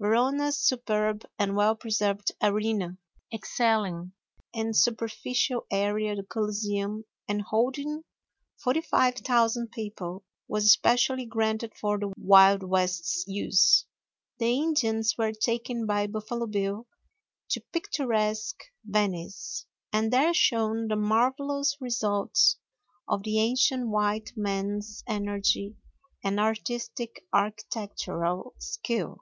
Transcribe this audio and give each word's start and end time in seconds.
Verona's 0.00 0.58
superb 0.58 1.24
and 1.38 1.54
well 1.56 1.74
preserved 1.76 2.30
Arena, 2.42 2.98
excelling 3.32 4.12
in 4.52 4.74
superficial 4.74 5.64
area 5.70 6.14
the 6.14 6.24
Coliseum 6.24 7.04
and 7.28 7.40
holding 7.40 8.02
45,000 8.58 9.70
people, 9.70 10.24
was 10.48 10.64
especially 10.66 11.24
granted 11.24 11.72
for 11.80 11.98
the 11.98 12.12
Wild 12.18 12.62
West's 12.64 13.24
use. 13.26 13.86
The 14.38 14.58
Indians 14.58 15.14
were 15.16 15.32
taken 15.32 15.86
by 15.86 16.08
Buffalo 16.08 16.46
Bill 16.46 16.88
to 17.50 17.60
picturesque 17.72 18.64
Venice, 18.84 19.66
and 19.92 20.12
there 20.12 20.34
shown 20.34 20.88
the 20.88 20.96
marvelous 20.96 21.76
results 21.80 22.58
of 23.08 23.22
the 23.22 23.38
ancient 23.38 23.88
white 23.88 24.32
man's 24.36 25.04
energy 25.06 25.76
and 26.24 26.38
artistic 26.40 27.24
architectural 27.32 28.52
skill. 28.58 29.20